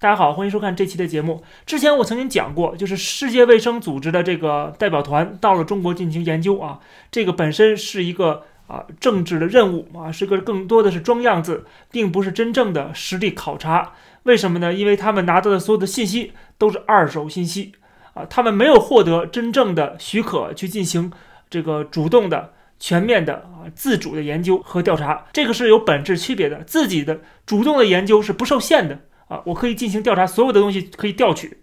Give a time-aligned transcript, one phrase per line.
[0.00, 1.44] 大家好，欢迎收看这期的节目。
[1.66, 6.80] 之前我曾经讲过，就是世界卫生组织的这个代表团到了中国进行研究啊，
[7.10, 13.92] 这个本身是一个啊政治的任务啊，是个更多的是装样子，并不是真正的实地考察。
[14.22, 14.72] 为什么呢？
[14.72, 17.72] 因为他们拿到的所有的信息都是二手信息
[18.14, 21.12] 啊，他们没有获得真正的许可去进行
[21.50, 26.62] 这个主动的、全面的啊自主的研究和调查，这个是有本质区别的。
[26.62, 29.00] 自己的主动的研究是不受限的。
[29.30, 31.58] 啊，我可以进行调查，所有的东西可以调取，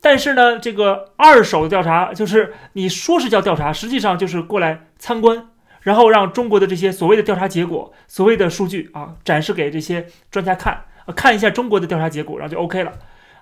[0.00, 5.48] 但是呢，这个二手的调查就是你说是叫调查，实际上就是过来参观，
[5.82, 12.92] 然后让中国的这些所谓的调查结果、所谓的数据啊展示给这些专家看，啊，看一下中国的调查结果，然后就 OK 了，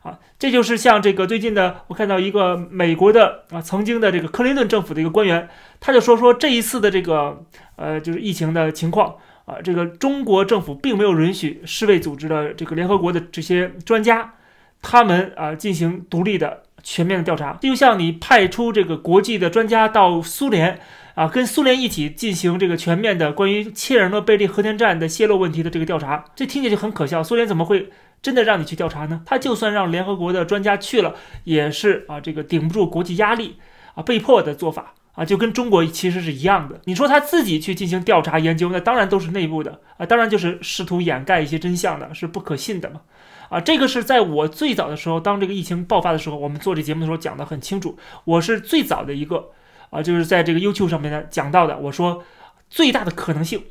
[0.03, 7.45] 啊，这就是像这个最近的，我看到一个美国的啊曾经的这个克林顿政府的一个官员，他就说说这一次的这个
[7.77, 9.15] 呃就是疫情的情况。
[9.51, 14.35] 啊，这个中国政府并没有允许世卫组织的这个联合国的这些专家，
[14.81, 17.59] 他们啊进行独立的全面的调查。
[17.61, 20.79] 就像你派出这个国际的专家到苏联
[21.15, 27.21] 啊，跟苏联一起进行这个全面的关于切尔诺贝利核电站的泄漏问题的这个调查，这听起来就很可笑。
[27.21, 27.91] 苏联怎么会
[28.23, 29.23] 真的让你去调查呢？
[29.27, 33.57] 他就算让联合国的专家去了，也是啊这个顶不住国际压力
[33.95, 34.95] 啊，被迫的做法。
[35.13, 36.81] 啊，就跟中国其实是一样的。
[36.85, 43.01] 你说他自己去进行调查研究，那当然都是内部的啊，当然就是试图掩盖一些真相的，是不可信的嘛。
[43.49, 47.99] 啊，这个是在我最早的时候，当这个疫情爆发的时候，我们做这节目的时候讲的很清楚。
[48.25, 49.51] 我是最早的一个
[49.91, 51.77] 啊，就是在这个 YouTube 上面呢讲到的。
[51.77, 52.23] 我说
[52.69, 53.65] 最大的可能性，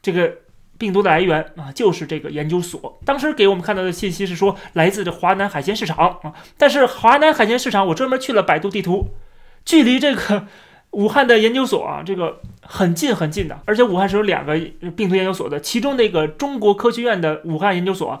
[0.00, 0.38] 这个
[0.78, 2.98] 病毒的来源啊，就是这个研究所。
[3.04, 9.10] 当时给我们看到的信息是说来自这华南海鲜市场啊，但是华南海鲜市场，我专门去了百度地图，
[9.66, 10.46] 距离这个。
[10.96, 14.58] 武汉的研究所啊，这个很近很近的，而且武汉是有两个
[14.96, 18.18] 病毒研究所的，其中那个中国科学院的武汉研究所，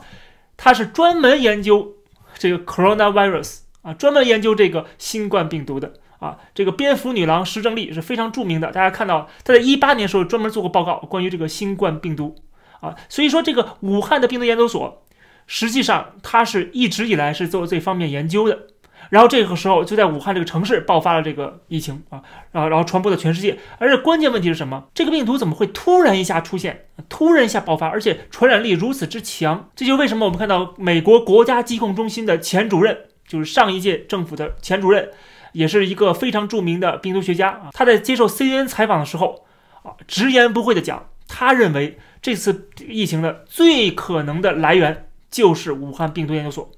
[0.58, 1.94] 它是专门研究
[2.36, 6.36] 这个 coronavirus 啊，专门研究这个新冠病毒的啊。
[6.54, 12.36] 这个蝙蝠女郎石正丽是非常著名的，大家看到她在一八年时候专门做过报告，关于这个新冠病毒
[12.80, 12.94] 啊。
[13.08, 15.02] 所以说这个武汉的病毒研究所，
[15.46, 18.66] 实际上它是一直以来是做这方面研究的。
[19.10, 22.22] 然后这个时候就在武汉这个城市爆发了这个疫情啊，
[22.52, 23.58] 然后然后传播到全世界。
[23.78, 24.84] 而且关键问题是什么？
[24.94, 29.68] 这个病毒怎么会突然一下出现，突然一下爆发，而且传染力如此之强？
[29.76, 35.10] 这就为什么我们看到美国国家疾控中心的前主任，就是上一届政府的前主任，
[35.52, 37.70] 也是一个非常著名的病毒学家啊。
[37.72, 39.44] 他在接受 CNN 采访的时候
[39.82, 46.70] 啊，直言不讳的讲，他认为这次疫情的最可能的来源就是武汉病毒研究所。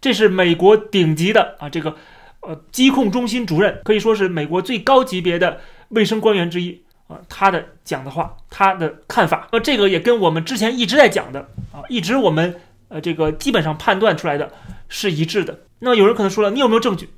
[0.00, 1.96] 这是美国顶级的啊，这个
[2.40, 11.40] 呃疾控中心主任可以说是美国最高级别的卫生官员之一啊，他的讲的话，他的看法，那这个也跟我们之前一直在讲的
[11.72, 14.52] 啊，一直我们呃这个基本上判断出来的
[14.88, 15.60] 是一致的。
[15.80, 17.10] 那有人可能说了，你有没有证据？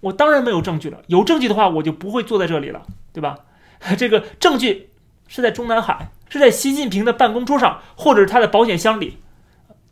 [0.00, 3.38] 我当然没有证据了，有证据的话我就不会坐在这里了，对吧？
[3.96, 4.90] 这个证据
[5.28, 9.18] 是在中南海，是在习近平的办公桌上，或者是他的保险箱里，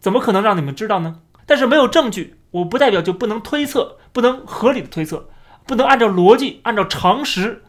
[0.01, 1.21] 怎么可能让你们知道呢？
[1.51, 5.29] 但是没有证据，我不代表就不能推测，不能合理的推测，
[5.67, 7.65] 不能按照逻辑、按照常识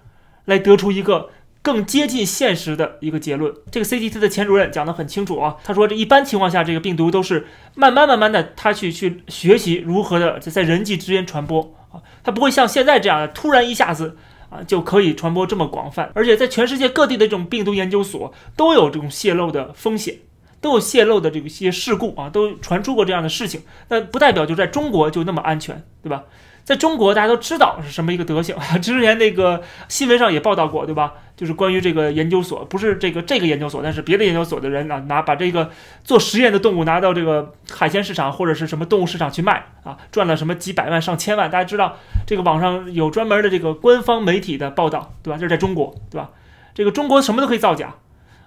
[0.45, 1.29] 来得出一个
[1.63, 3.51] 更接近现实的一个结论。
[3.71, 14.15] 这个 CDC 的前主任讲得很清楚啊，他说这一般情况下，这个病毒都是慢慢慢慢的，他去去学习如何的在人际之间传播啊，他不会像现在这样的突然一下子
[14.51, 20.17] 啊就可以传播这么广泛，而且在全世界各地的这种病毒研究所都有这种泄露的风险。
[20.61, 26.23] 都有泄露的这个一些事故啊，都传出过这样的事情，那不代表就在中国就那么安全，对吧？
[26.63, 31.13] 在中国大家都知道是什么一个德行啊， 之前那个新闻上也报道过，对吧？
[31.35, 35.71] 就是关于这个研究所，不是这个这个研究所，但是别的研究所的人啊，拿把这个
[36.03, 41.97] 做实验的动物拿到这个海鲜市场或者是什么动物市场去卖啊，赚了什么几百万上千万，大家知道
[42.27, 45.37] 这个网上有专门的这个官方媒体的报道，对吧？
[45.37, 46.29] 这是在中国，对吧？
[46.75, 47.95] 这个中国什么都可以造假。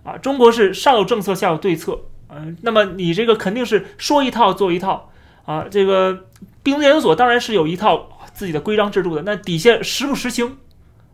[0.05, 1.99] 啊，中国是上有政策，下有对策，
[2.29, 5.11] 嗯，那么你这个肯定是说一套做一套
[5.45, 5.67] 啊。
[5.71, 6.27] 这个
[6.63, 10.59] 病毒研究所当然是有一套自己的规章制度的，那底下实不实行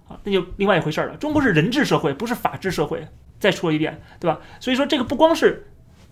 [0.09, 1.17] 啊，那就另外一回事了。
[1.17, 3.09] 中国是人治社会，不是法治社会。
[3.38, 4.38] 再说一遍，对吧？
[4.61, 5.67] 所以说这个不光是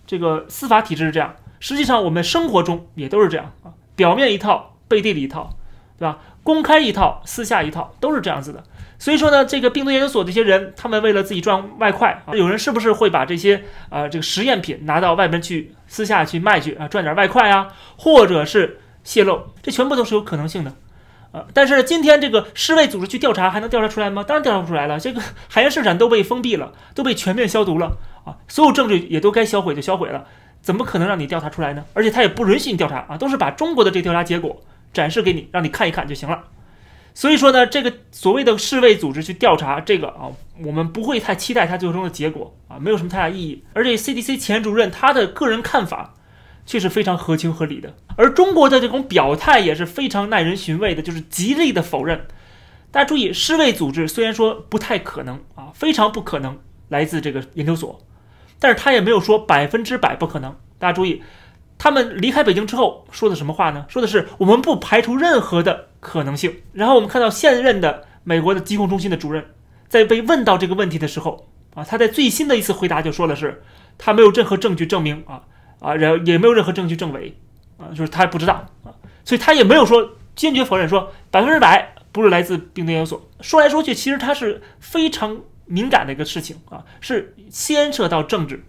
[0.07, 3.71] 这个司法体制是这样，实际上我们生活中也都是这样啊。
[3.95, 5.55] 表面一套，背地里一套，
[5.99, 6.17] 对吧？
[6.41, 8.63] 公开一套，私下一套，都是这样子的。
[8.99, 20.73] 所以说呢，这个病毒研究所这些人，他们为了自己赚外快啊，有人是不是会把这些呃这个实验品拿到外边去私下去卖去啊，赚点外快啊，或者是泄露，这全部都是有可能性的，
[21.31, 24.21] 呃，但是今天这个世卫组织去调查，还能调查出来吗？
[24.21, 30.25] 当然调查不出来了，这个 海洋市场都被封闭了，都被全面消毒了啊，所有证据也都该销毁就销毁了，
[30.61, 31.85] 怎么可能让你调查出来呢？
[31.93, 34.61] 而且他也不允许你调查啊，都是把中国的这个调查结果
[34.91, 36.43] 展示给你，让你看一看就行了。
[37.13, 40.31] 所以说呢，这个所谓的世卫组织去调查这个啊，
[40.63, 43.63] 我们不会太期待它最终的结果啊，没有什么太大意义。
[43.73, 46.13] 而且 CDC 前主任他的个人看法
[46.65, 52.27] 却是非常合情合理的，而中国的这种表态也是非常耐人寻味的，就是极力的否认。
[52.91, 57.99] 大家注意，世卫组织虽然说不太可能啊，非常不可能来自这个研究所，
[58.59, 60.55] 但是他也没有说百分之百不可能。
[60.77, 61.21] 大家注意，
[61.79, 63.87] 他们离开北京之后说的什么话呢？
[63.89, 66.57] 说的是我们不排除任何的可能性。
[66.73, 69.43] 然后我们看到现任的美国的疾控中心的主任，
[69.87, 73.63] 在被问到这个问题的时候啊，他在最新的一次回答就说的是，
[73.97, 75.41] 他没有任何证据证明啊
[75.79, 77.35] 啊，然后也没有任何证据证伪
[77.79, 78.53] 啊，就是他不知道
[78.83, 78.93] 啊，
[79.25, 81.95] 所以他也没有说坚决否认说百分之百。
[82.11, 83.29] 不是来自病毒研究所。
[83.39, 88.65] 说来说去，其实它是非常敏感的一个事情啊，是牵扯到政治，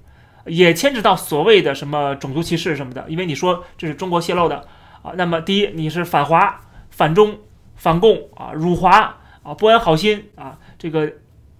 [0.46, 3.04] 也牵扯到所谓的什么种族歧视什么的。
[3.08, 4.66] 因为你说这是中国泄露的
[5.02, 6.60] 啊，那么第一你是反华、
[6.90, 7.38] 反中、
[7.76, 11.12] 反共啊，辱华啊，不安好心啊，这个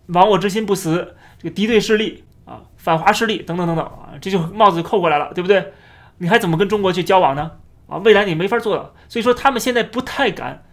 [0.06, 5.72] 亡我之心不死，这个敌对势力啊，反华势力等等等等啊，这就帽子扣过来了，对不对？
[6.18, 7.52] 你还怎么跟中国去交往呢？
[7.86, 8.92] 啊，未来你没法做的。
[9.08, 10.64] 所以说他们现在不太敢。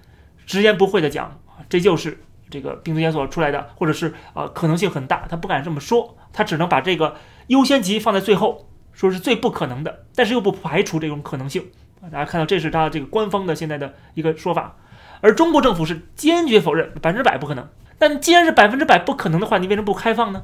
[0.46, 2.18] 直言不讳的讲啊，这就是
[2.50, 7.18] 这个病毒研究所出来的，或者是啊可能性很大，他不敢这么说，他只能把这个
[7.48, 11.66] 优先级放在最后，说是最不可能的，但是又不排除这种可能性。
[12.12, 14.78] 大家看到这是他这个官方的现在的一个说法，
[15.22, 17.68] 而中国政府是坚决否认，百分之百不可能。
[17.98, 20.44] 但既然是百分之百不可能的话，你为什么不开放呢？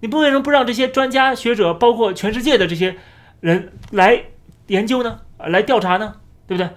[0.00, 2.96] 你不为什么不让这些专家学者，包括全世界的这些
[3.40, 4.24] 人来
[4.68, 5.20] 研究呢？
[5.38, 6.16] 来调查呢？
[6.46, 6.70] 对不对？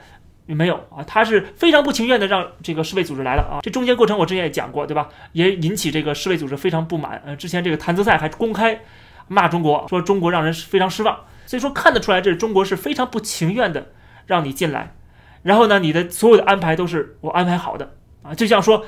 [0.55, 3.59] 没有啊，他是非常不情愿的让这个世卫组织来了啊。
[3.61, 5.09] 这中间过程我之前也讲过，对吧？
[5.33, 7.21] 也引起这个世卫组织非常不满。
[7.25, 8.79] 呃，之前这个谭泽赛还公开
[9.27, 11.19] 骂中国，说中国让人非常失望。
[11.45, 13.87] 所以说看得出来，这是中国是非常不情愿的
[14.25, 14.95] 让你进来。
[15.43, 17.93] 然后呢，你的所有的安排都是我安排好的
[18.23, 18.85] 啊，就像说。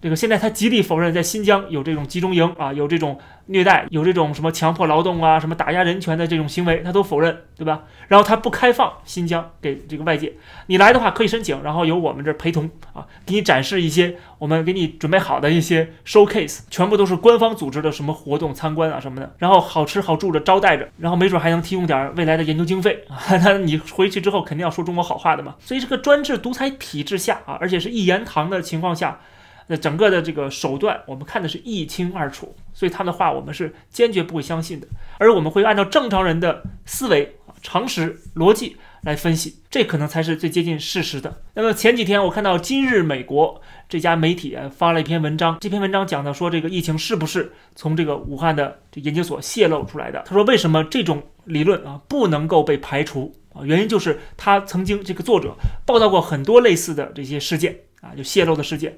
[0.00, 7.84] 这个现在他极力否认在新疆有这种集中营啊，有这种虐待，有这种什么强迫劳动啊，什么打压人权的这种行为，他都否认，对吧？
[8.08, 10.34] 然后他不开放新疆给这个外界，
[10.66, 23.16] 你来的话可以申请，然后由我们这儿陪同啊，给你展示一些我们给你准备好的一些 showcase，全部都是官方组织的什么活动参观啊什么的，然后好吃好住着招待着，然后没准还能提供点未来的研究经费啊。
[23.42, 25.54] 那你回去之后肯定要说中国好话的嘛。
[25.58, 29.18] 所以这个专制独裁体制下啊，而且是一言堂的情况下。
[29.68, 34.86] 那整个的这个手段，我们看的是一清二楚，所以他的话我们是坚决不会相信的，
[35.18, 41.42] 而我们会按照正常人的思维、常识、逻辑来分析，这可能才是最接近事实的。
[41.54, 50.22] 那么前几天我看到今日美国这家媒体发了一篇文章，这篇文章讲到说这个疫情是不是从这个武汉的这研究所泄露出来的？
[50.26, 53.62] 他说为什么这种理论啊不能够被排除啊？
[53.64, 58.96] 原因就是他曾经这个作者报道过很多类似的这些事件啊，就泄露的事件。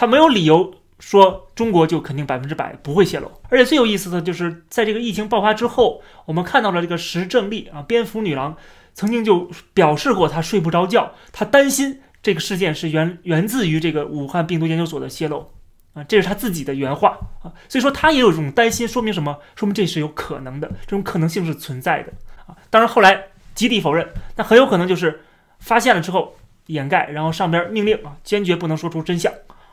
[0.00, 8.56] 他没有理由说中国就肯定百分之百不会泄露，而且最有意思的就是在这个疫情爆发之后，我们看到了这个石正丽啊，蝙蝠女郎
[8.94, 15.50] 曾经就表示过她睡不着觉，她担心这个事件是源 源自于这个武汉病毒研究所的泄露
[15.92, 19.36] 啊，这是她自己的原话啊，所以说她也有这种担心，说明什么？
[19.54, 22.12] 说明这是有可能的，这种可能性是存在的
[22.46, 22.56] 啊。
[22.70, 23.22] 当然后来
[23.54, 25.20] 极力否认，那很有可能就是
[25.58, 26.34] 发现了之后
[26.68, 29.30] 掩盖，然后上边命令啊，坚决不能说出真相。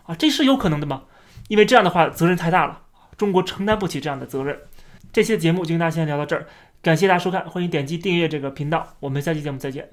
[0.07, 1.03] 啊，这是有可能的吗？
[1.47, 2.81] 因为这样的话责任太大了，
[3.15, 4.59] 中国承担不起这样的责任。
[5.13, 6.47] 这期节目就跟大家先聊到这儿，
[6.81, 9.89] 感谢大家收看，欢迎点击订阅这个频道，我们下期节目再见。